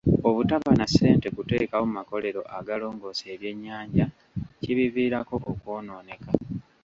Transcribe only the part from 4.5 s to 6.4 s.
kibiviirako okwonooneka.